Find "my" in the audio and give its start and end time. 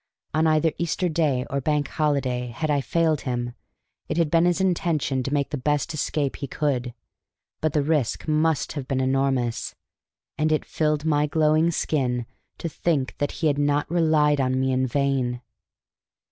11.05-11.27